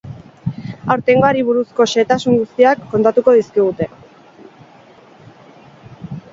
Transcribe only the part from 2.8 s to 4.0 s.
kontatuko dizkigute.